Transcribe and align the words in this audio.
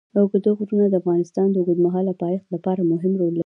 اوږده 0.17 0.51
غرونه 0.57 0.85
د 0.89 0.93
افغانستان 1.01 1.47
د 1.51 1.55
اوږدمهاله 1.59 2.13
پایښت 2.21 2.47
لپاره 2.55 2.81
مهم 2.91 3.13
رول 3.19 3.29
لري. 3.35 3.39